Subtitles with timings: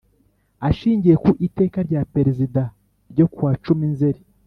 [0.67, 2.61] Ashingiye ku Iteka rya Perezida
[3.11, 4.19] ryo kuwa cumi nzeri